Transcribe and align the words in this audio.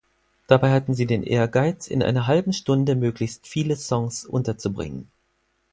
Dabei 0.47 0.71
hatten 0.71 0.95
sie 0.95 1.05
den 1.05 1.21
Ehrgeiz, 1.21 1.85
in 1.85 2.01
einer 2.01 2.25
halben 2.25 2.53
Stunde 2.53 2.95
möglichst 2.95 3.45
viele 3.45 3.75
Songs 3.75 4.25
unterzubringen. 4.25 5.11